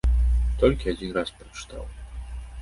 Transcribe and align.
Толькі 0.63 0.89
адзін 0.93 1.13
раз 1.19 1.33
прачытаў. 1.43 1.83